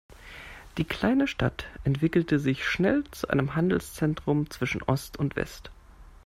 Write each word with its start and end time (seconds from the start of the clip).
Die 0.79 0.83
kleine 0.83 1.27
Stadt 1.27 1.67
entwickelte 1.83 2.39
sich 2.39 2.65
schnell 2.67 3.03
zu 3.11 3.27
einem 3.27 3.53
Handelszentrum 3.53 4.49
zwischen 4.49 4.81
Ost 4.81 5.15
und 5.17 5.35
West. 5.35 5.69